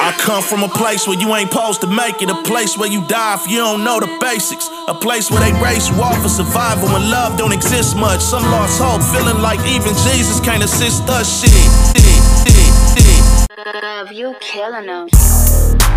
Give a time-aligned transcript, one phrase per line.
[0.00, 2.30] I come from a place where you ain't supposed to make it.
[2.30, 4.68] A place where you die if you don't know the basics.
[4.88, 8.20] A place where they race you off for survival when love don't exist much.
[8.20, 11.40] Some lost hope, feeling like even Jesus can't assist us.
[11.40, 12.04] Shit, shit,
[12.44, 13.06] shit,
[14.08, 14.16] shit.
[14.16, 15.08] You killing them.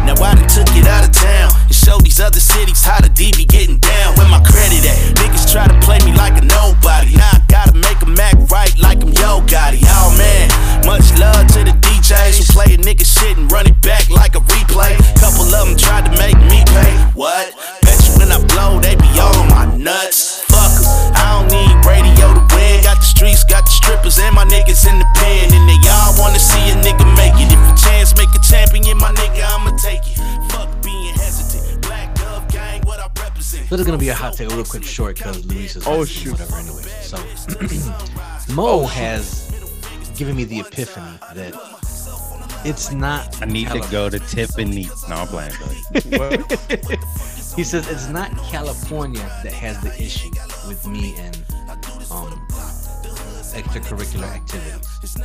[0.05, 3.09] Now I done took it out of town and showed these other cities how the
[3.09, 4.15] D be getting down.
[4.15, 4.97] Where my credit at?
[5.19, 7.15] Niggas try to play me like a nobody.
[7.15, 9.81] Now I gotta make 'em act right like I'm Yo Gotti.
[9.85, 10.49] Oh man,
[10.85, 14.35] much love to the DJs who play a nigga shit and run it back like
[14.35, 14.97] a replay.
[15.19, 16.93] Couple of them tried to make me pay.
[17.13, 17.53] What?
[17.81, 20.41] Bet you when I blow, they be on my nuts.
[20.47, 20.85] Fuck 'em.
[21.15, 22.83] I don't need radio to win.
[22.83, 25.68] Got the streets, got the strippers, and my niggas in the pen.
[33.69, 36.31] This is gonna be a hot take, real quick, short, because Luis is Oh, shoot.
[36.31, 36.81] whatever anyway.
[37.01, 39.45] So Mo has
[40.17, 41.53] given me the epiphany that
[42.65, 43.41] it's not.
[43.41, 44.89] I need to go to Tiffany.
[45.07, 45.53] No, I'm playing.
[47.55, 50.29] He says it's not California that has the issue
[50.67, 51.35] with me and
[52.09, 52.31] um
[53.53, 54.79] extracurricular activities.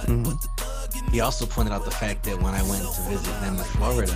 [0.09, 1.11] Mm-hmm.
[1.13, 4.13] He also pointed out the fact that when I went to visit them in Florida,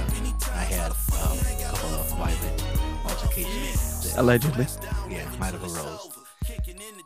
[0.54, 0.90] I had
[1.22, 2.64] um, a couple of violent
[3.04, 3.97] altercations.
[4.14, 4.66] That- Allegedly.
[5.10, 6.08] yeah, might have arose.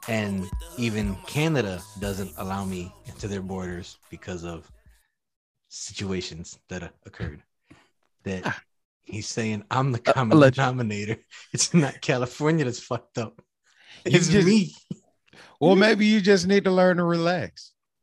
[0.08, 4.70] And even Canada doesn't allow me into their borders because of
[5.68, 7.42] situations that uh, occurred.
[8.24, 8.56] That
[9.04, 10.56] he's saying I'm the common alleged.
[10.56, 11.16] denominator.
[11.52, 13.40] It's not California that's fucked up.
[14.04, 14.74] It's just- me.
[15.60, 17.72] well, maybe you just need to learn to relax.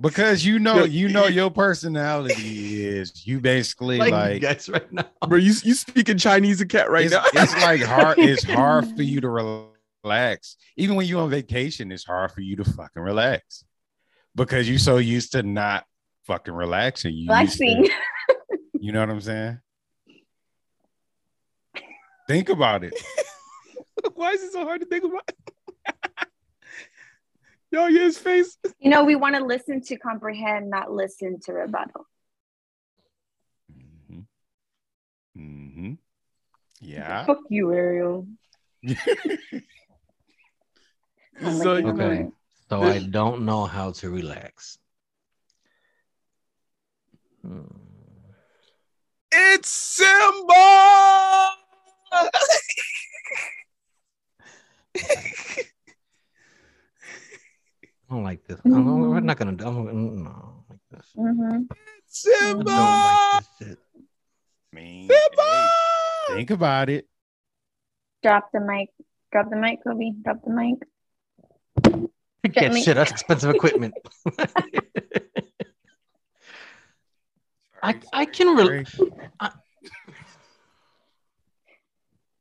[0.00, 5.06] Because you know, you know your personality is you basically Like, like, you right now.
[5.26, 7.24] Bro, you you speaking Chinese and cat right it's, now.
[7.34, 8.18] it's like hard.
[8.18, 9.66] It's hard for you to
[10.04, 10.56] relax.
[10.76, 13.64] Even when you're on vacation, it's hard for you to fucking relax
[14.36, 15.84] because you're so used to not
[16.26, 17.14] fucking relaxing.
[17.14, 17.88] You used to- Relaxing.
[18.80, 19.58] you know what I'm saying?
[22.28, 22.94] Think about it.
[24.14, 25.28] Why is it so hard to think about?
[27.70, 28.56] Yo, yeah, his face.
[28.78, 32.06] You know, we want to listen to comprehend, not listen to rebuttal.
[33.70, 34.20] Mm-hmm.
[35.38, 35.92] Mm-hmm.
[36.80, 37.24] Yeah.
[37.26, 38.26] Fuck you, Ariel.
[41.40, 42.26] So- like, Okay.
[42.68, 44.78] So I don't know how to relax.
[47.42, 47.62] Hmm.
[49.30, 51.50] It's Simba.
[58.10, 58.58] I don't like this.
[58.64, 59.52] I'm, we're not gonna.
[59.52, 61.12] do- I'm, I'm- no, I don't like this.
[61.16, 61.50] Mhm.
[61.50, 61.68] I don't
[62.06, 62.70] Simba.
[62.70, 63.78] like this shit.
[64.72, 65.68] I mean, Simba.
[66.28, 67.06] hey, think about it.
[68.22, 68.88] Drop the mic.
[69.32, 70.12] Drop the mic, Kobe.
[70.22, 70.76] Drop the mic.
[72.44, 72.82] Yeah, Gently.
[72.82, 73.94] shit, that's expensive equipment.
[77.82, 78.84] I I can re-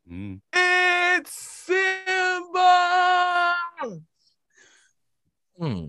[0.09, 0.39] Mm.
[0.53, 3.57] It's Simba.
[5.57, 5.87] Hmm.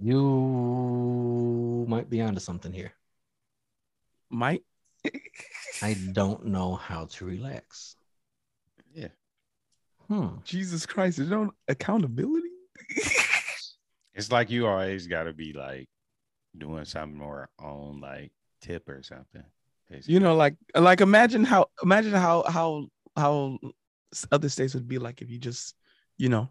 [0.00, 2.92] You might be onto something here.
[4.30, 4.62] Might.
[5.82, 7.96] I don't know how to relax.
[8.94, 9.08] Yeah.
[10.08, 10.36] Hmm.
[10.44, 12.48] Jesus Christ, there's no accountability.
[14.14, 15.88] It's like you always got to be like
[16.56, 19.42] doing something more on like tip or something.
[19.88, 20.14] basically.
[20.14, 23.58] you know, like like imagine how imagine how how how
[24.30, 25.74] other states would be like if you just,
[26.18, 26.50] you know,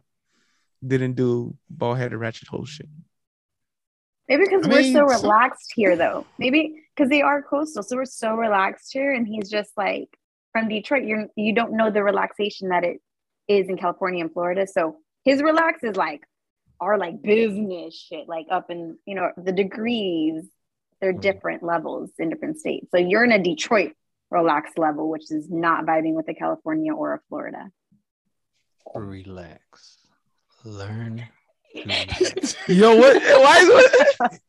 [0.86, 2.90] didn't do ball headed ratchet hole shit.
[4.28, 6.26] Maybe because I we're so some- relaxed here, though.
[6.38, 10.10] Maybe because they are coastal, so we're so relaxed here, and he's just like
[10.52, 11.04] from Detroit.
[11.04, 13.02] You're you don't know the relaxation that it
[13.48, 14.68] is in California and Florida.
[14.68, 16.22] So his relax is like
[16.80, 20.46] our like business shit, like up in you know the degrees.
[21.02, 21.22] They're Mhm.
[21.22, 22.88] different levels in different states.
[22.92, 23.94] So you're in a Detroit
[24.30, 27.72] relaxed level, which is not vibing with a California or a Florida.
[28.96, 29.98] Relax.
[30.64, 31.24] Learn.
[31.74, 33.22] Yo, what?
[33.44, 33.70] Why is
[34.20, 34.40] what?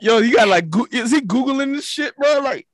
[0.00, 2.40] Yo, you got like, is he googling this shit, bro?
[2.40, 2.66] Like,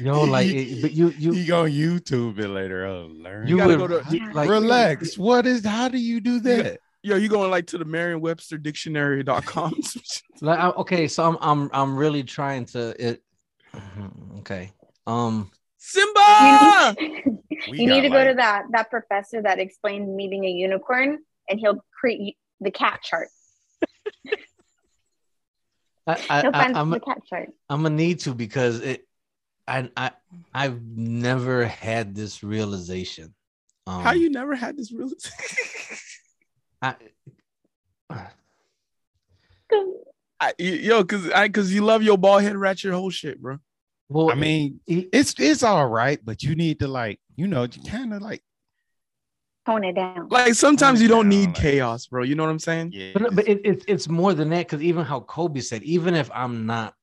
[0.00, 3.22] Yo, like, it, but you you you go YouTube it later on.
[3.22, 3.46] Learn.
[3.46, 5.18] you gotta would go to- you- like relax.
[5.18, 5.64] What is?
[5.64, 6.78] How do you do that?
[7.02, 9.74] yo, you going like to the Merriam-Webster Dictionary.com?
[10.40, 13.22] Like, I- okay, so I'm I'm I'm really trying to it.
[14.38, 14.72] Okay.
[15.06, 15.50] Um.
[15.78, 16.96] Simba.
[16.98, 20.44] You need, you need got, to go to that that professor that explained me being
[20.44, 23.28] a unicorn, and he'll create the cat chart.
[26.06, 27.50] I, I, He'll I find I'm the cat chart.
[27.70, 29.06] I'm gonna need to because it.
[29.66, 30.10] I I
[30.52, 33.34] I've never had this realization.
[33.86, 35.10] Um, How you never had this real?
[36.82, 36.94] I,
[40.40, 43.58] I, yo, cause I cause you love your bald head ratchet whole shit, bro.
[44.08, 47.64] Well, I mean, he- it's it's all right, but you need to like, you know,
[47.64, 48.42] you kind of like,
[49.66, 50.28] Tone it down.
[50.30, 52.22] Like sometimes you don't Yeah, need like- chaos, bro.
[52.22, 52.92] You know what I'm saying?
[52.94, 56.14] yeah, But, but it, it's it's more than that because even how Kobe said, even
[56.14, 56.94] if I'm not,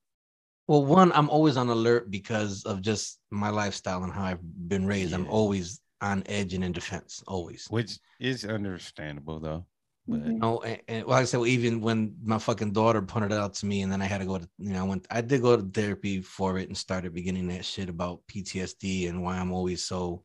[0.67, 4.87] well, one, I'm always on alert because of just my lifestyle and how I've been
[4.87, 5.13] raised.
[5.13, 7.67] I'm always on edge and in defense, always.
[7.69, 9.65] which is understandable though.
[10.07, 10.37] But Mhm.
[10.39, 13.65] No, and, and like I said, even when my fucking daughter pointed it out to
[13.65, 15.57] me, and then I had to go to, you know, I went, I did go
[15.57, 19.83] to therapy for it and started beginning that shit about PTSD and why I'm always
[19.83, 20.23] so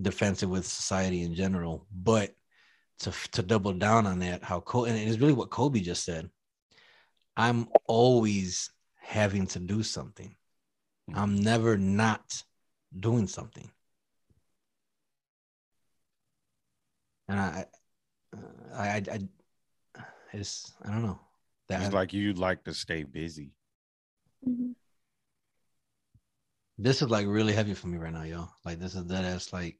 [0.00, 1.86] defensive with society in general.
[1.92, 2.34] But
[3.00, 6.30] to to double down on that, how Kobe, and it's really what Kobe just said.
[7.36, 10.34] I'm always having to do something.
[11.14, 12.42] I'm never not
[12.98, 13.70] doing something.
[17.28, 17.66] And I,
[18.74, 20.02] I, I, I
[20.32, 21.20] it's, I don't know.
[21.68, 23.52] That it's like you like to stay busy.
[24.46, 24.74] Mhm.
[26.78, 28.48] this is like really heavy for me right now, yo.
[28.64, 29.78] Like this is that ass like.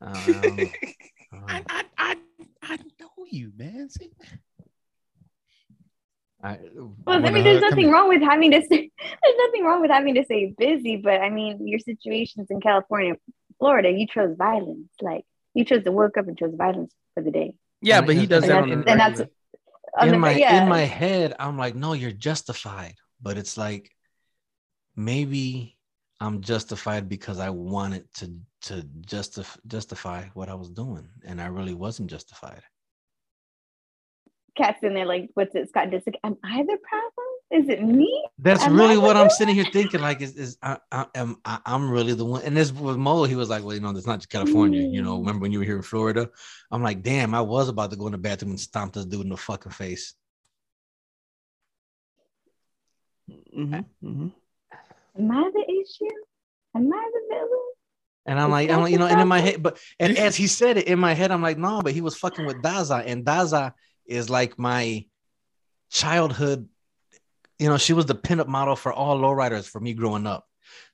[0.00, 0.70] I know.
[1.32, 1.38] I.
[1.48, 2.16] I, I, I,
[2.62, 3.88] I know you, man.
[3.90, 4.10] See?
[6.42, 6.58] I,
[7.06, 9.90] Well, I I mean, there's nothing wrong with having to say there's nothing wrong with
[9.90, 13.14] having to say busy, but I mean, your situations in California,
[13.64, 14.90] Florida, you chose violence.
[15.00, 15.24] Like
[15.54, 17.54] you chose to woke up and chose violence for the day.
[17.80, 19.28] Yeah, And- but he does that that- on the and- and that's-
[20.02, 20.62] in my yeah.
[20.62, 22.96] in my head, I'm like, no, you're justified.
[23.22, 23.90] But it's like
[24.96, 25.78] maybe
[26.20, 28.26] I'm justified because I wanted to
[28.68, 32.62] to justify justify what I was doing, and I really wasn't justified.
[34.56, 35.68] Cat's in there, like, what's it?
[35.68, 36.14] Scott Disick.
[36.22, 37.13] Am I the problem?
[37.54, 38.10] Is it me?
[38.38, 40.00] That's Am really I what I'm sitting here thinking.
[40.00, 42.42] Like, is is I, I am I, I'm really the one?
[42.42, 44.82] And this with Mo, he was like, well, you know, that's not just California.
[44.82, 45.20] You know, Mm.
[45.20, 46.28] remember when you were here in Florida?
[46.72, 49.20] I'm like, damn, I was about to go in the bathroom and stomp this dude
[49.22, 50.14] in the fucking face.
[53.56, 54.32] Mhm, mhm.
[55.16, 56.14] Am I the issue?
[56.74, 57.60] Am I the villain?
[58.26, 60.34] And I'm like, that I'm like, you know, and in my head, but and as
[60.34, 63.04] he said it in my head, I'm like, no, but he was fucking with Daza,
[63.06, 63.74] and Daza
[64.06, 65.06] is like my
[65.90, 66.68] childhood.
[67.58, 70.46] You know, she was the pinup model for all lowriders for me growing up.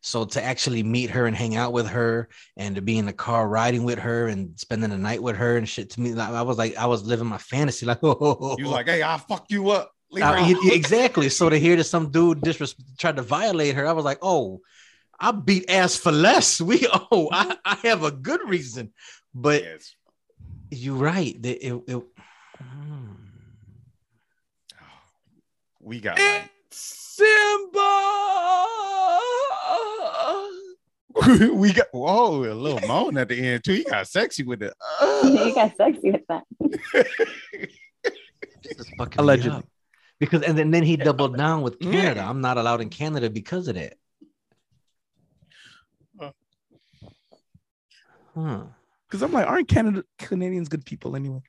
[0.02, 3.12] So to actually meet her and hang out with her, and to be in the
[3.12, 6.30] car riding with her and spending the night with her and shit, to me, like,
[6.30, 7.86] I was like, I was living my fantasy.
[7.90, 9.92] Like, oh, You like, hey, I'll fuck you up.
[10.10, 10.64] Leave her he- alone.
[10.64, 11.28] he- exactly.
[11.28, 14.60] So to hear that some dude disres- tried to violate her, I was like, oh,
[15.18, 16.60] I beat ass for less.
[16.70, 18.92] We oh, I, I have a good reason.
[19.34, 19.94] But Yes.
[20.70, 21.40] you're right.
[21.42, 22.02] That it, it,
[22.58, 23.00] Hmm.
[25.80, 27.26] We got like Simba.
[31.54, 33.72] we got whoa, a little moan at the end too.
[33.72, 34.74] He got sexy with it.
[35.24, 36.44] you got sexy with that.
[36.70, 37.06] this
[38.64, 39.62] is fucking me Allegedly.
[40.18, 41.90] Because and then, then he doubled down with Yeah.
[41.90, 42.20] Canada.
[42.20, 43.94] I'm not allowed in Canada because of that.
[46.20, 46.32] Huh.
[48.34, 48.62] Huh.
[49.08, 51.40] Because I'm like, aren't Canada Canadians good people anyway?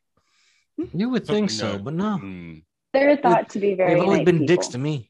[0.94, 2.18] You would think Something so, but no.
[2.18, 2.64] Mm.
[2.94, 4.56] They're thought to be very They've always nice been people.
[4.56, 5.10] dicks to me.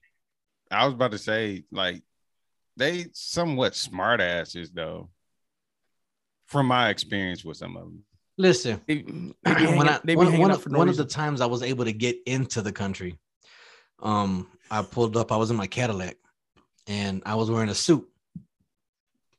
[0.69, 2.03] I was about to say, like,
[2.77, 5.09] they somewhat smart asses though.
[6.45, 8.03] From my experience with some of them.
[8.37, 9.03] Listen, They, they
[9.77, 11.93] when I, they one, one of, no one of the times I was able to
[11.93, 13.17] get into the country,
[14.01, 15.31] um, I pulled up.
[15.31, 16.17] I was in my Cadillac,
[16.87, 18.05] and I was wearing a suit.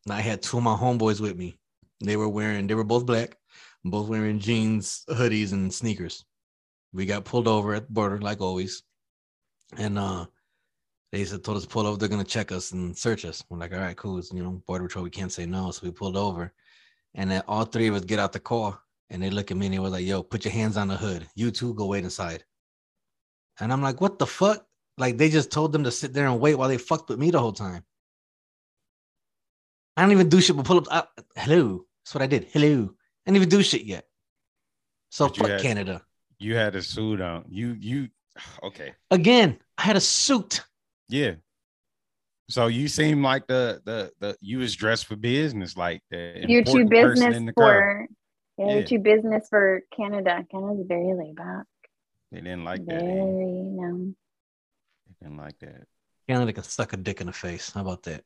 [0.06, 1.58] And I had two of my homeboys with me.
[2.02, 2.66] They were wearing.
[2.66, 3.37] They were both black,
[3.84, 6.25] both wearing jeans, hoodies, and sneakers.
[6.92, 8.82] We got pulled over at the border, like always,
[9.78, 10.26] and uh,
[11.11, 11.96] they said told us to pull over.
[11.99, 13.42] They're gonna check us and search us.
[13.49, 14.18] We're like, all right, cool.
[14.18, 15.04] It's, you know, border patrol.
[15.04, 16.52] We can't say no, so we pulled over,
[17.14, 18.78] and then all three of us get out the car.
[19.11, 20.96] And they look at me and they were like, yo, put your hands on the
[20.96, 21.26] hood.
[21.34, 22.44] You two go wait inside.
[23.61, 24.64] And I'm like, what the fuck?
[24.96, 27.30] Like they just told them to sit there and wait while they fucked with me
[27.30, 27.84] the whole time.
[29.99, 30.87] I don't even do shit but pull up.
[30.90, 31.84] I, hello.
[32.02, 32.49] That's what I did.
[32.52, 32.84] Hello.
[32.84, 34.06] I didn't even do shit yet.
[35.11, 36.02] So fuck had- Canada.
[36.42, 37.44] You had a suit on.
[37.49, 38.08] You you
[38.62, 38.94] okay.
[39.11, 40.62] Again, I had a suit.
[41.08, 41.34] Yeah.
[42.49, 46.64] So you seem like the the the you was dressed for business, like the You're
[46.64, 47.72] too important person business in the car.
[47.72, 48.08] for
[48.58, 48.75] yeah, Yeah.
[48.75, 50.44] you're too business for Canada.
[50.50, 51.64] Canada's very laid back.
[52.30, 53.00] They didn't like that.
[53.00, 53.72] very eh?
[53.80, 54.14] no.
[55.06, 55.87] They didn't like that.
[56.28, 57.70] Canada can suck a dick in the face.
[57.70, 58.25] How about that?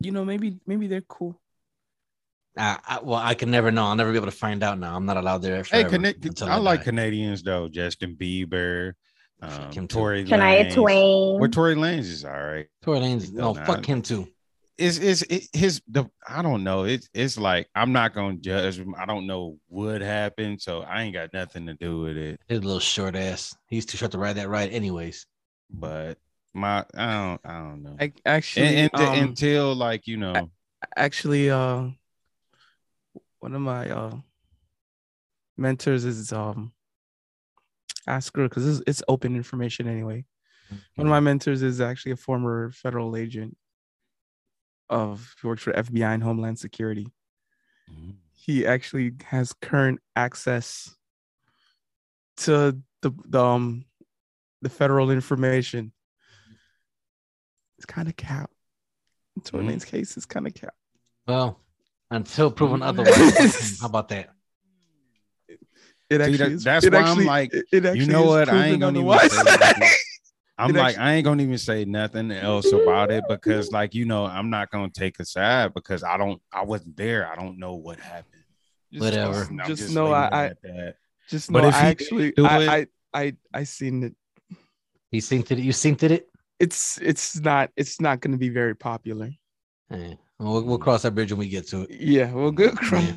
[0.00, 1.40] You know, maybe maybe they're cool.
[2.56, 3.84] I, I, well, I can never know.
[3.84, 4.94] I'll never be able to find out now.
[4.96, 5.56] I'm not allowed there.
[5.56, 6.84] Hey, Forever Cana- until I like die.
[6.84, 7.68] Canadians though.
[7.68, 8.92] Justin Bieber,
[9.40, 9.98] Fuck um, him too.
[9.98, 11.38] Tory Shania Twain.
[11.40, 12.66] Well, Tory Lanez is all right.
[12.82, 13.32] Tory Lanez.
[13.32, 14.26] No, done fuck him too.
[14.78, 16.84] it's it's it, his the I don't know.
[16.84, 18.94] It's it's like I'm not gonna judge him.
[18.96, 22.40] I don't know what happened, so I ain't got nothing to do with it.
[22.48, 23.54] His little short ass.
[23.68, 25.26] He's too short to ride that ride, anyways.
[25.70, 26.16] But
[26.54, 27.96] my I don't I don't know.
[28.00, 30.50] I, actually, And, and- um, until like you know,
[30.96, 31.88] actually, uh,
[33.40, 34.16] one of my uh
[35.56, 36.72] mentors is um
[38.06, 40.24] ask her because it's, it's open information anyway.
[40.96, 43.56] One of my mentors is actually a former federal agent
[44.88, 47.06] of he works for FBI and Homeland Security.
[48.32, 50.94] He actually has current access
[52.38, 53.84] to the, the um
[54.62, 55.92] the federal information.
[57.78, 58.50] It's kind of cap.
[59.44, 59.86] Tory Mhm.
[59.86, 60.74] Case is kind of cap.
[61.26, 61.60] Well,
[62.10, 63.78] until proven otherwise.
[63.80, 64.30] How about that?
[65.48, 65.58] It
[66.10, 68.24] See, actually that- is, that's it why I'm actually, like, it, it actually you know
[68.24, 68.48] what?
[68.48, 69.88] I ain't gonna even say nothing.
[70.58, 73.94] I'm It like, actually- I ain't gonna even say nothing else about it because, like,
[73.94, 77.28] you know, I'm not gonna take a side because I don't, I wasn't there.
[77.30, 78.42] I don't know what happened.
[78.92, 79.48] Just- Whatever.
[79.50, 80.92] I'm Just know I- I-
[81.28, 84.14] Just But know I actually I, it- I I I seen it.
[85.10, 85.58] He seen it.
[85.58, 86.28] You seen it.
[86.60, 89.30] It's it's not it's not going to be very popular.
[89.90, 91.90] Eh, We'll, we'll cross that bridge when we get to it.
[91.90, 92.74] Yeah, well, good.
[92.82, 92.88] Yeah.
[92.88, 93.12] cross-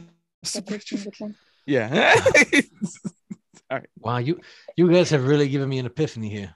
[0.53, 1.35] Good question, good question.
[1.65, 2.15] Yeah.
[3.99, 4.39] Wow, you
[4.75, 6.55] you guys have really given me an epiphany here.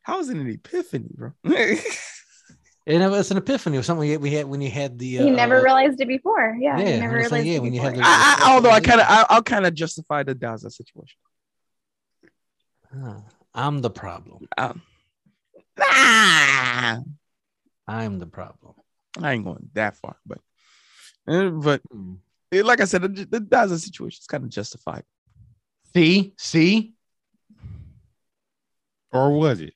[0.00, 1.32] How is it an epiphany, bro?
[1.44, 1.52] And
[2.86, 5.18] it was an epiphany of something we had, we had when you had the.
[5.18, 6.56] Uh, He never realized it before.
[6.58, 7.90] Yeah, Yeah, he I'm never just saying, realized yeah, it when you before.
[7.90, 11.18] have the- I, I, although I kind of I'll kind of justify the Daza situation.
[12.96, 13.20] uh,
[13.54, 14.48] I'm the problem.
[14.56, 14.80] Um,
[15.78, 17.00] nah,
[17.86, 18.72] I'm the problem.
[19.20, 20.38] I ain't going that far, but
[21.26, 22.14] uh, but Hmm.
[22.52, 25.04] eh, like I said, the, the Daza situation is kind of justified.
[25.94, 26.94] See, see,
[29.12, 29.74] Or was it?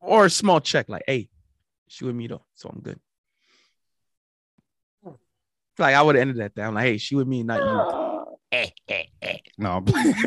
[0.00, 1.28] Or a small check, like, hey,
[1.88, 3.00] she with me though, so I'm good.
[5.78, 6.66] Like I would have ended that there.
[6.66, 7.84] I'm like, hey, she with me, not you.
[9.58, 9.72] No.
[9.72, 10.14] I'm playing.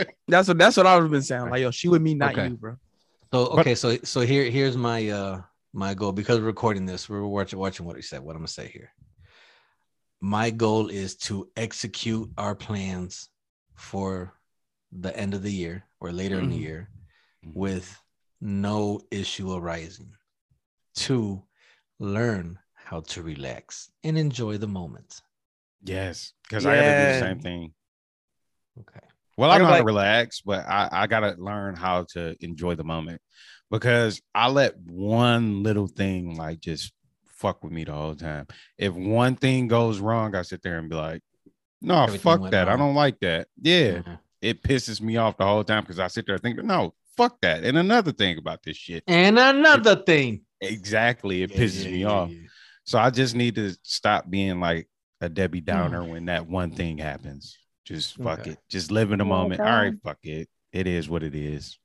[0.28, 1.48] That's what that's what I would have been saying.
[1.48, 2.48] Like, yo, she with me, not Okay.
[2.48, 2.76] you, bro.
[3.32, 5.42] So But- okay, so so here here's my uh
[5.76, 7.06] my goal because we're recording this.
[7.08, 8.20] We're watching watching what he said.
[8.22, 8.92] What I'm gonna say here.
[10.20, 13.28] My goal is to execute our plans
[13.74, 14.32] for
[14.90, 16.60] the end of the year or later in the Mhm.
[16.60, 16.90] year
[17.44, 17.54] Mhm.
[17.54, 18.02] with
[18.40, 20.16] no issue arising.
[20.94, 21.46] Two,
[21.98, 25.20] learn how to relax and enjoy the moment.
[25.82, 27.74] yes, because I gotta do the same thing.
[28.80, 29.06] Okay.
[29.36, 32.36] Well, I know gotta, how to like- relax, but I, I gotta learn how to
[32.40, 33.20] enjoy the moment
[33.70, 36.92] because I let one little thing like just
[37.26, 38.46] fuck with me the whole time.
[38.78, 41.22] If one thing goes wrong, I sit there and be like,
[41.82, 42.68] no, fuck that.
[42.68, 43.48] I don't like that.
[43.60, 44.02] Yeah.
[44.40, 47.64] It pisses me off the whole time because I sit there thinking, no, fuck that.
[47.64, 49.04] And another thing about this shit.
[49.06, 50.42] And another thing.
[50.60, 51.42] Exactly.
[51.42, 52.30] It Yeah, pisses yeah, me off.
[52.84, 54.88] So I just need to stop being like
[55.20, 55.66] a Debbie hmm.
[55.66, 57.58] Downer when that one thing happens.
[57.86, 58.50] Just fuck Okay.
[58.52, 58.58] it.
[58.68, 59.60] Just live in the moment.
[59.60, 60.48] All right, fuck it.
[60.72, 61.78] It is what it is.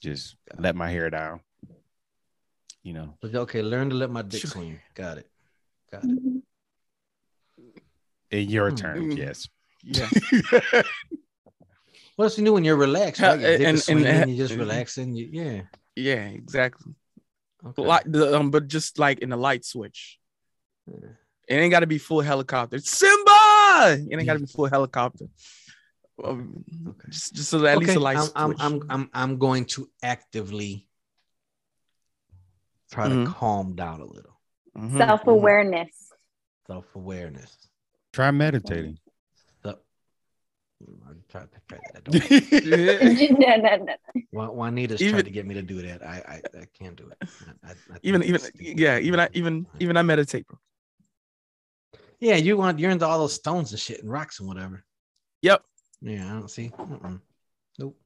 [0.00, 1.40] Just let my hair down.
[2.82, 3.18] You know.
[3.22, 4.50] Okay, learn to let my dick Sure.
[4.50, 4.80] swing.
[4.94, 5.28] Got it.
[5.92, 6.10] Got it.
[6.10, 6.42] Mhm.
[8.30, 8.76] In your Hmm.
[8.76, 9.16] turn, Mm.
[9.18, 9.48] yes.
[9.82, 10.08] Yeah.
[12.16, 13.20] What's new when you're relaxed?
[13.20, 13.38] Right?
[13.40, 15.14] Your dick and- is and- you're just and- relaxing.
[15.14, 15.62] You, yeah.
[15.94, 16.94] Yeah, exactly.
[17.64, 17.82] Okay.
[17.82, 20.18] Like the um, but just like in the light switch.
[20.86, 21.10] Yeah.
[21.48, 22.78] It ain't got to be full helicopter.
[22.78, 23.27] Simba!
[23.86, 25.26] It ain't got to be full helicopter.
[26.22, 27.08] Um, Okay.
[27.10, 28.34] just, just so that at least Okay, a light I'm, switch.
[28.36, 30.88] I'm, I'm, I'm, I'm going to actively
[32.90, 33.24] try Mhm.
[33.26, 34.38] to calm down a little.
[34.76, 36.12] Mhm, Self awareness.
[36.66, 37.68] Self awareness.
[38.12, 38.98] Try meditating.
[39.62, 39.78] So,
[41.06, 42.02] I'm trying to try that.
[42.08, 43.94] I no, no, no.
[44.30, 46.02] Juan- Juanita's Even- tried to get me to do that.
[46.02, 47.28] I, I, I can't do it.
[47.64, 50.58] I, I, I even even yeah, even I even even I meditate, bro.
[52.20, 54.84] Yeah, you want you're into all those stones and shit and rocks and whatever.
[55.42, 55.62] Yep.
[56.00, 56.70] Yeah, I don't see.
[56.76, 57.20] Mm-mm.
[57.78, 57.96] Nope.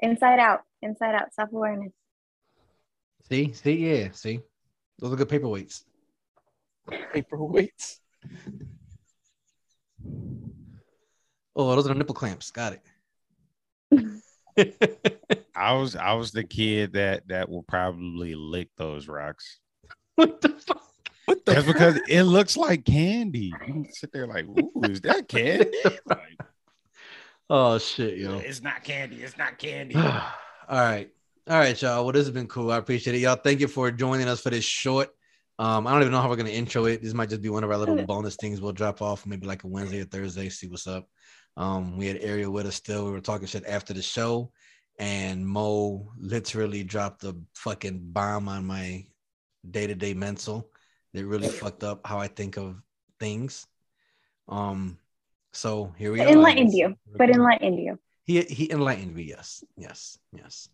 [0.00, 0.62] Inside out.
[0.82, 1.34] Inside out.
[1.34, 1.92] Self awareness.
[3.28, 4.40] See, see, yeah, see.
[4.98, 5.84] Those are good paperweights.
[7.14, 7.98] Paperweights.
[11.54, 12.50] Oh, those are the nipple clamps.
[12.50, 12.80] Got it.
[15.54, 19.60] I was I was the kid that that will probably lick those rocks.
[20.16, 20.79] what the fuck?
[21.56, 23.52] What the That's because it looks like candy.
[23.52, 25.70] You can sit there like, ooh, is that candy?
[26.06, 26.38] Like,
[27.52, 28.38] Oh shit, yo.
[28.38, 29.24] it's not candy.
[29.24, 29.96] It's not candy.
[29.96, 30.02] all
[30.68, 31.10] right.
[31.48, 32.04] All right, y'all.
[32.04, 32.70] Well, this has been cool.
[32.70, 33.18] I appreciate it.
[33.18, 35.08] Y'all, thank you for joining us for this short.
[35.58, 37.02] Um, I don't even know how we're gonna intro it.
[37.02, 39.64] This might just be one of our little bonus things we'll drop off, maybe like
[39.64, 41.08] a Wednesday or Thursday, see what's up.
[41.56, 43.04] Um, we had Ariel with us still.
[43.04, 44.52] We were talking shit after the show,
[45.00, 49.04] and Mo literally dropped a fucking bomb on my
[49.68, 50.70] day to day mental
[51.12, 52.76] that really fucked up how I think of
[53.18, 53.66] things.
[54.48, 54.98] Um,
[55.52, 56.28] so here we are.
[56.28, 57.98] Enlightened you, but enlightened you.
[58.24, 59.24] He he enlightened me.
[59.24, 60.68] Yes, yes, yes.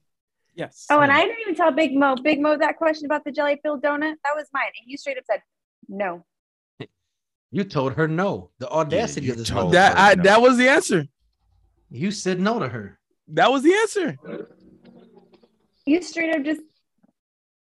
[0.55, 0.87] Yes.
[0.90, 2.16] Oh, and I didn't even tell Big Mo.
[2.16, 4.14] Big Mo that question about the jelly filled donut.
[4.25, 4.64] That was mine.
[4.81, 5.43] And you straight up said
[5.88, 6.25] no.
[7.50, 8.50] You told her no.
[8.59, 9.49] The audacity you of this.
[9.49, 10.23] told that I, no.
[10.25, 11.05] that was the answer.
[11.90, 12.99] You said no to her.
[13.28, 14.16] That was the answer.
[15.85, 16.62] You straight up just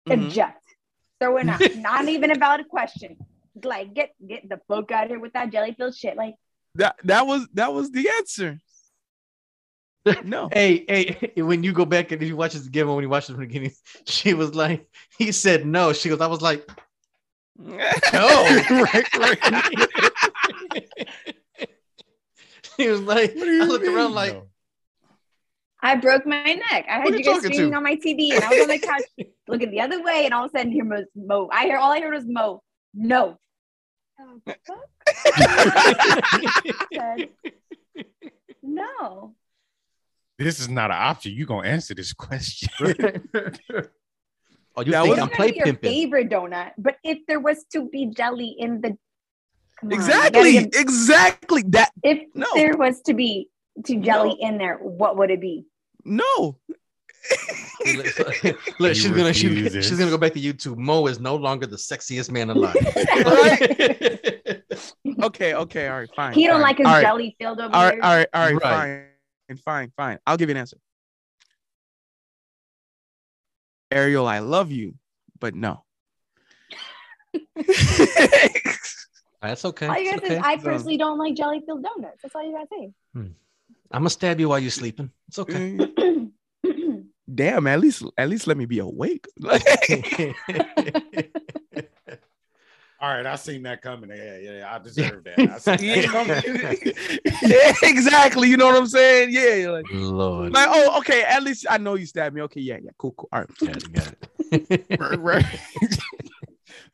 [0.08, 0.26] Mhm.
[0.26, 0.59] object.
[1.20, 1.62] Throw it out.
[1.76, 3.18] Not even a valid question.
[3.62, 6.16] Like get get the fuck out of here with that jelly filled shit.
[6.16, 6.36] Like
[6.76, 8.60] That that was that was the answer.
[10.24, 10.50] No.
[10.52, 13.26] Hey, hey, when you go back and if you watch this again, when you watch
[13.26, 13.74] it from the beginning,
[14.06, 15.94] she was like, he said no.
[15.94, 16.68] She goes, I was like,
[17.58, 17.78] no.
[18.14, 19.68] right, right.
[22.78, 24.48] he was like, What I looked mean, around like, no?
[25.82, 26.86] I broke my neck.
[26.90, 27.78] I had you you guys streaming to?
[27.78, 29.04] on my TV and I was on the couch
[29.48, 31.50] looking the other way and all of a sudden here was Mo.
[31.54, 32.62] I hear all I heard was Mo.
[32.94, 33.38] No.
[34.20, 34.42] Oh.
[36.94, 37.30] Said,
[38.62, 39.36] no.
[40.38, 41.34] This is not an option.
[41.34, 42.70] You gonna answer this question?
[42.84, 42.88] oh,
[44.84, 45.90] you That think I'm It's play your pimping?
[45.90, 48.98] favorite donut, but if there was to be jelly in the
[49.80, 50.54] Come Exactly.
[50.66, 51.64] gotta Exactly.
[51.70, 52.48] That if No.
[52.56, 53.50] there was to be
[53.86, 54.48] to jelly No.
[54.48, 55.66] in there, what would it be?
[56.06, 56.58] no.
[57.86, 58.06] Look,
[58.96, 60.78] she's gonna she, she's gonna go back to YouTube.
[60.78, 62.76] Mo is no longer the sexiest man alive.
[65.24, 66.34] okay, okay, all right, fine.
[66.34, 66.62] He don't fine.
[66.62, 69.06] like his all right, jelly filled over all right, all right, all right, right, Right.
[69.50, 70.20] fine, fine, fine.
[70.26, 70.78] I'll give you an answer.
[73.92, 74.96] Ariel, I love you,
[75.40, 75.84] but no.
[79.42, 79.88] That's okay.
[79.88, 80.36] All you It's gotta okay.
[80.36, 82.22] is, I personally don't like jelly filled donuts.
[82.22, 82.68] That's all you gotta
[83.14, 83.28] hmm.
[83.92, 85.12] I'm gonna stab you while you're sleeping.
[85.28, 85.78] It's okay.
[87.34, 89.28] Damn, at least at least let me be awake.
[93.02, 94.10] All right, I seen that coming.
[94.10, 95.40] Yeah, yeah, yeah, I deserve that.
[95.40, 96.42] I seen that coming.
[97.44, 98.50] yeah, exactly.
[98.50, 99.30] You know what I'm saying?
[99.32, 99.70] Yeah.
[99.70, 101.24] Like, Lord, like, oh, okay.
[101.24, 102.42] At least I know you stabbed me.
[102.42, 103.30] Okay, yeah, yeah, cool, cool.
[103.32, 103.58] All right.
[103.60, 104.16] got it, got
[104.52, 105.00] it.
[105.00, 105.46] right, right.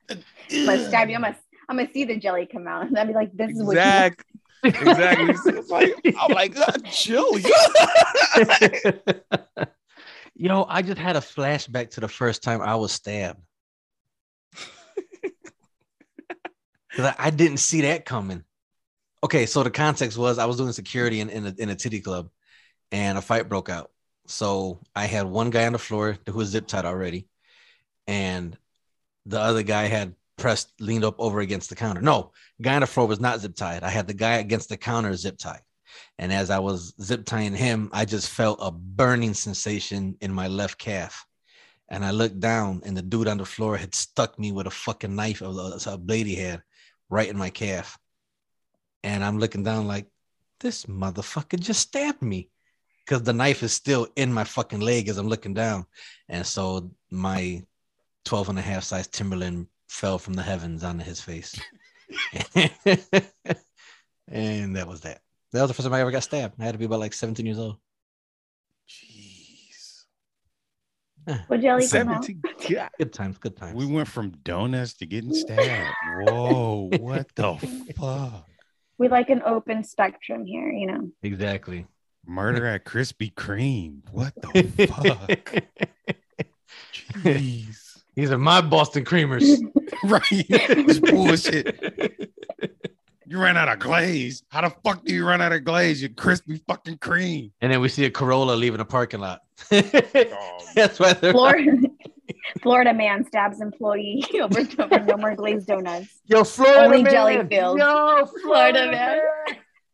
[0.09, 1.15] I'm gonna stab you.
[1.15, 1.37] I'm gonna,
[1.69, 2.85] I'm gonna see the jelly come out.
[2.85, 3.79] And I'd be like, this is what you.
[3.79, 4.34] Exactly.
[4.65, 5.35] Exactly.
[5.53, 7.37] It's like, I'm like, God, chill.
[10.35, 13.41] Yo, I just had a flashback to the first time I was stabbed.
[16.89, 18.45] Because I, I didn't see that coming.
[19.21, 21.99] Okay, so the context was I was doing security in, in, a, in a titty
[21.99, 22.29] club
[22.89, 23.91] and a fight broke out.
[24.27, 27.27] So I had one guy on the floor who was zip tied already,
[28.07, 28.57] and
[29.25, 32.01] the other guy had pressed, leaned up over against the counter.
[32.01, 32.31] No,
[32.61, 33.81] guy on the floor was not zip tied.
[33.81, 35.63] I had the guy against the counter zip tied.
[36.19, 40.47] And as I was zip tying him, I just felt a burning sensation in my
[40.47, 41.25] left calf.
[41.89, 44.69] And I looked down, and the dude on the floor had stuck me with a
[44.69, 45.47] fucking knife, a,
[45.87, 46.61] a blade he had,
[47.09, 47.97] right in my calf.
[49.03, 50.05] And I'm looking down like,
[50.59, 52.51] this motherfucker just stabbed me.
[53.03, 55.87] Because the knife is still in my fucking leg as I'm looking down.
[56.29, 57.63] And so my
[58.25, 61.59] 12 and a half size Timberland fell from the heavens onto his face.
[64.27, 65.21] and that was that.
[65.53, 66.55] That was the first time I ever got stabbed.
[66.59, 67.77] I had to be about like 17 years old.
[68.89, 70.03] Jeez.
[71.47, 72.41] What jelly 17.
[72.69, 72.89] Yeah.
[72.97, 73.73] Good times, good times.
[73.73, 75.95] We went from donuts to getting stabbed.
[76.27, 77.55] Whoa, what the
[77.97, 78.47] fuck?
[78.97, 81.09] We like an open spectrum here, you know.
[81.23, 81.87] exactly.
[82.27, 84.01] Murder at Krispy Kreme.
[84.11, 85.63] What the fuck?
[87.23, 88.01] Jeez.
[88.15, 89.59] These are my Boston creamers.
[90.05, 90.45] right.
[90.49, 92.31] This bullshit.
[93.27, 94.43] You ran out of glaze.
[94.49, 96.01] How the fuck do you run out of glaze?
[96.01, 97.51] You Krispy fucking Kreme.
[97.61, 99.41] and then we see a Corolla leaving a parking lot.
[99.71, 99.81] Oh,
[100.75, 101.71] That's why they're Florida,
[102.61, 106.21] Florida man stabs employee over, over no more glazed donuts.
[106.25, 107.11] Yo, Florida Only man.
[107.11, 107.79] jelly filled.
[107.79, 109.21] Yo, Florida Florida man.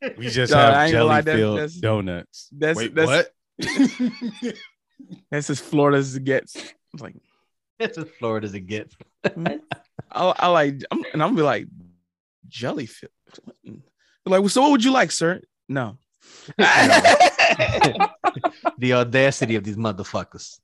[0.01, 0.13] man.
[0.17, 2.49] we just Dog, have ain't gonna lie, jelly filled that's- donuts.
[2.51, 3.27] that's- Wait, that's-
[3.59, 4.53] what?
[5.31, 6.55] That's as Florida as it gets.
[6.93, 7.15] It's like,
[7.87, 8.95] That's as Florida as it gets.
[9.25, 9.57] Mm-hmm.
[10.11, 11.67] I, I like, I'm, and I'm be like,
[12.47, 13.11] jelly filled.
[14.25, 15.41] Like, well, so what would you like, sir?
[15.69, 15.97] No.
[18.77, 20.59] the audacity of these motherfuckers.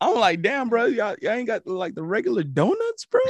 [0.00, 3.20] I'm like, damn, bro, y'all, y'all ain't got like the regular donuts, bro.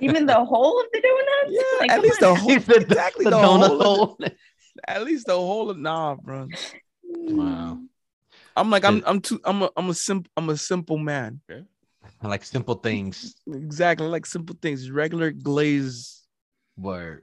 [0.00, 1.50] Even the whole of the donuts?
[1.50, 2.34] Yeah, Like, at least on.
[2.34, 4.16] the whole, The- exactly the the, donut whole, of hole.
[4.18, 4.34] the-
[4.86, 6.48] at least the whole of nah, bro.
[7.12, 7.78] Wow.
[8.54, 11.40] I'm like, I'm, I'm too, I'm a, I'm a simple, I'm a simple man.
[12.26, 13.36] I like simple things.
[13.46, 16.22] Exactly, like simple things, regular glaze,
[16.76, 17.22] Word.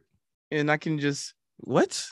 [0.50, 2.08] and I can just what?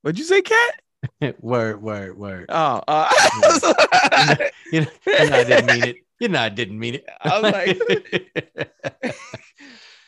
[0.00, 0.80] What'd you say, cat?
[1.40, 2.46] word, word, word.
[2.48, 3.10] Oh, uh,
[4.72, 5.96] You know, you know I didn't mean it.
[6.18, 7.06] You know, I didn't mean it.
[7.20, 9.14] I was like,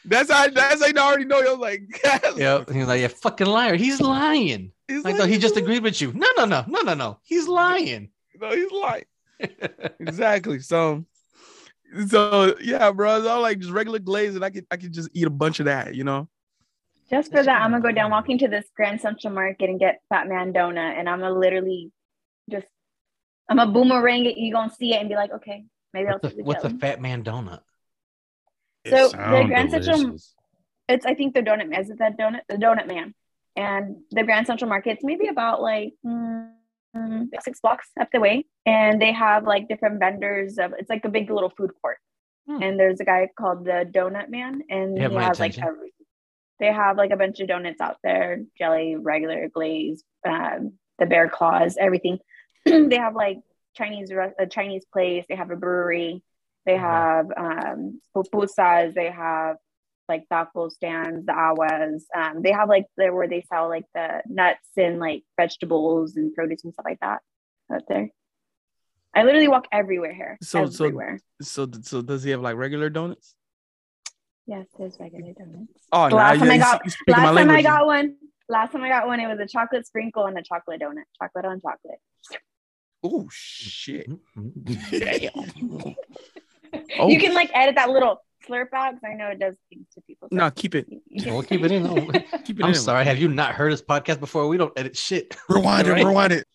[0.07, 1.41] that's how that's how you already know.
[1.41, 2.01] I was like,
[2.35, 3.77] yeah, he was like, "You fucking liar!
[3.77, 6.15] He's lying." He's Like, no, he just agreed with you.
[6.15, 7.19] No, no, no, no, no, no.
[7.25, 8.09] He's lying.
[8.41, 9.05] No, he's lying.
[10.01, 10.61] exactly.
[10.61, 11.05] So,
[12.07, 13.19] so yeah, bro.
[13.19, 15.61] It's all like just regular glaze, and I could I could just eat a bunch
[15.61, 15.95] of that.
[15.95, 16.29] You know.
[17.11, 20.01] Just for that, I'm gonna go down walking to this Grand Central Market and get
[20.11, 21.91] Fat Man donut, and I'm gonna literally
[22.51, 22.67] just
[23.49, 24.37] I'm a boomerang it.
[24.37, 26.65] You gonna see it and be like, okay, maybe I'll What's a, see the what's
[26.65, 26.71] a.
[26.71, 27.61] Fat Man donut?
[28.87, 30.17] So, the sound Grand Central-
[30.89, 31.81] It's I think the donut man.
[31.81, 32.41] Is it that donut?
[32.49, 33.15] The donut man.
[33.57, 36.51] And the Grand Central Market's maybe about like mm,
[36.97, 40.73] mm, six blocks up the way, and they have like different vendors of.
[40.79, 41.99] It's like a big little food court,
[42.49, 42.63] Hmm.
[42.63, 45.65] and there's a guy called the Donut Man, and he has like attention.
[45.65, 45.93] every.
[46.61, 51.29] They have like a bunch of donuts out there: jelly, regular, glaze, um, the bear
[51.29, 52.19] claws, everything.
[52.65, 53.39] they have like
[53.77, 55.25] Chinese a Chinese place.
[55.29, 56.23] They have a brewery.
[56.67, 56.81] They Mhm.
[56.81, 58.95] have um, pupusas.
[58.95, 59.57] They have
[60.09, 62.03] like taco stands, the awas.
[62.17, 66.35] Um, they have like there where they sell like the nuts and like vegetables and
[66.35, 67.21] produce and stuff like that
[67.73, 68.11] out there.
[69.15, 70.39] I literally walk everywhere here.
[70.43, 71.19] So- so- everywhere.
[71.43, 73.35] So so does he have like regular donuts?
[74.47, 75.73] yes, there's regular donuts.
[75.93, 77.51] Oh, The now last you, time I got- Last my time.
[77.51, 78.17] I got one,
[78.49, 81.03] last time I got one, it was a chocolate sprinkle and a chocolate donut.
[81.21, 81.99] Chocolate on chocolate.
[83.05, 84.09] Oh shit!
[84.37, 84.99] Mm-hmm.
[84.99, 85.95] Damn.
[86.99, 87.09] Oh.
[87.09, 90.01] You can like edit that little slurp out because I know it does things to
[90.03, 90.29] people.
[90.31, 90.87] so No, keep it.
[90.89, 91.85] you- you can- We'll keep it in.
[92.45, 92.75] Keep it I'm in.
[92.75, 93.05] sorry.
[93.05, 94.49] Have you not heard this podcast before?
[94.49, 95.37] We don't edit shit.
[95.49, 96.47] Rewind it, rewind it.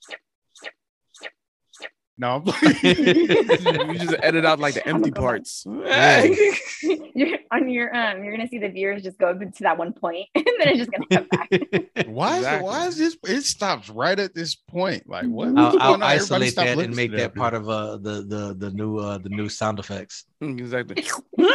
[2.15, 2.43] No,
[2.83, 5.21] you just edit out like the empty gonna go back.
[5.21, 5.65] parts.
[7.15, 10.27] you're on your um, you're gonna see the viewers just go to that one point,
[10.35, 12.07] and then it's just gonna come back.
[12.07, 13.17] why is it, why is this?
[13.25, 15.09] It stops right at this point.
[15.09, 15.49] Like what?
[15.57, 16.11] I'll- I'll, I'll going on?
[16.11, 16.13] Everybody
[16.45, 19.49] isolate that and make that part of uh the the the new uh the new
[19.49, 20.25] sound effects.
[20.41, 21.03] exactly.
[21.39, 21.45] All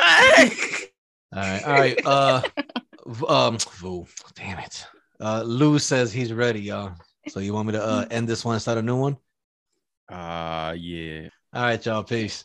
[1.42, 2.07] right, all right.
[2.07, 2.42] Uh,
[3.07, 4.85] v- um, Vu, damn it.
[5.21, 6.94] Uh, Lou says he's ready, y'all.
[7.29, 9.16] So you want me to uh end this one and start a new one?
[10.09, 11.29] Uh, yeah.
[11.53, 12.05] All right, y'all.
[12.05, 12.44] Peace.